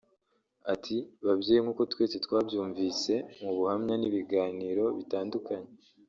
[0.73, 5.71] Ati “Babyeyi nk’uko twese twabyumvise mu buhamya n’ibiganiro bitandukanye